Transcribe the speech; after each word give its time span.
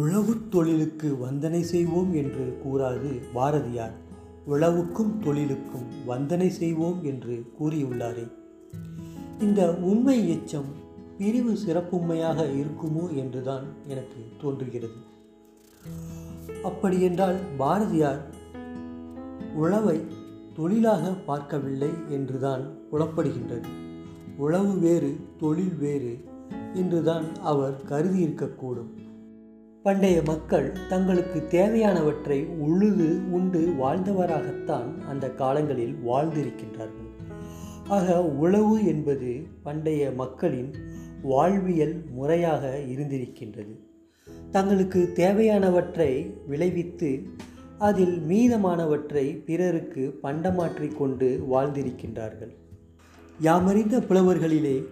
உழவுத் 0.00 0.48
தொழிலுக்கு 0.50 1.16
வந்தனை 1.20 1.60
செய்வோம் 1.60 2.14
என்று 2.14 2.60
கூறாது 2.64 3.20
பாரதியார். 3.32 3.92
உழவுக்கும் 4.48 5.18
தொழிலுக்கும் 5.18 5.88
வந்தனை 6.06 6.48
செய்வோம் 6.48 7.04
என்று 7.04 7.52
கூறியுள்ளாரே. 7.60 8.30
இந்த 9.40 9.74
உண்மை 9.74 10.16
எச்சம் 10.30 10.70
பிரிவு 11.18 11.52
சிறப்புண்மையாக 11.66 12.46
இருக்குமோ 12.52 13.16
என்றுதான் 13.16 13.66
எனக்கு 13.86 14.20
தோன்றுகிறது. 14.40 14.98
அப்படியென்றால் 16.62 17.38
பாரதியார் 17.58 18.22
உழவை 19.54 19.98
தொழிலாக 20.54 21.12
பார்க்கவில்லை 21.26 21.88
என்றுதான் 22.08 22.64
புலப்படுகின்றது 22.92 23.68
உழவு 24.36 24.78
வேறு 24.78 25.16
தொழில் 25.38 25.74
வேறு 25.74 26.24
என்றுதான் 26.74 27.24
அவர் 27.42 27.76
கருதியிருக்கக்கூடும். 27.88 28.90
பண்டைய 29.82 30.22
மக்கள் 30.22 30.76
தங்களுக்கு 30.88 31.46
தேவையானவற்றை 31.50 32.46
உழுது 32.46 33.32
உண்டு 33.32 33.60
வாழ்ந்தவராகத்தான் 33.60 34.98
அந்த 35.08 35.30
காலங்களில் 35.30 35.96
வாழ்ந்திருக்கின்றார்கள். 36.06 37.08
ஆக 37.88 38.24
உழவு 38.24 38.86
என்பது 38.86 39.40
பண்டைய 39.62 40.10
மக்களின் 40.10 40.74
வாழ்வியல் 41.22 42.04
முறையாக 42.10 42.80
இருந்திருக்கின்றது. 42.86 43.78
தங்களுக்கு 44.50 45.12
தேவையானவற்றை 45.14 46.32
விளைவித்து 46.46 47.22
அதில் 47.78 48.20
மீதமானவற்றை 48.28 49.44
பிறருக்கு 49.44 50.18
பண்டமாற்றிக் 50.22 50.98
கொண்டு 50.98 51.46
வாழ்ந்திருக்கின்றார்கள். 51.52 52.54
யாமறிந்த 53.40 54.00
புலவர்களிலே 54.00 54.84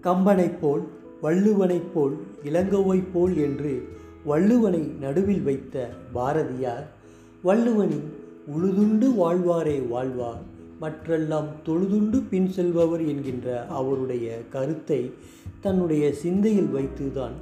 கம்பனைப் 0.00 0.58
போல் 0.60 0.98
வள்ளுவனைப் 1.22 1.90
போல் 1.94 2.14
இளங்கோவைப் 2.44 3.10
போல் 3.12 3.36
என்று 3.36 3.72
வள்ளுவனை 4.26 4.96
நடுவில் 5.00 5.42
வைத்த 5.42 5.90
பாரதியார் 6.12 6.86
வள்ளுவனின் 7.44 8.08
உழுதுண்டு 8.52 9.08
வாழ்வாரே 9.16 9.88
வாழ்வார் 9.88 10.42
மற்றெல்லாம் 10.80 11.48
தொழுதுண்டு 11.66 12.28
பின் 12.30 12.48
செல்பவர் 12.48 13.06
என்கின்ற 13.06 13.66
அவருடைய 13.66 14.26
கருத்தை 14.50 15.10
தன்னுடைய 15.60 16.12
சிந்தையில் 16.12 16.70
வைத்துதான் 16.74 17.32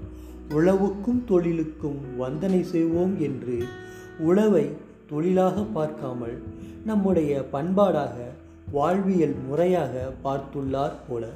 உழவுக்கும் 0.51 1.25
தொழிலுக்கும் 1.25 2.01
வந்தனை 2.19 2.61
செய்வோம் 2.63 3.21
என்று 3.21 3.59
உழவை 4.19 4.71
தொழிலாக 5.07 5.63
பார்க்காமல் 5.63 6.37
நம்முடைய 6.85 7.45
பண்பாடாக 7.53 8.17
வாழ்வியல் 8.71 9.37
முறையாக 9.49 10.13
பார்த்துள்ளார் 10.25 10.97
போல. 11.09 11.27